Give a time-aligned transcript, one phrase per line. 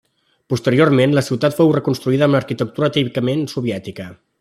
[0.53, 4.13] Posteriorment la ciutat fou reconstruïda amb arquitectura típicament soviètica.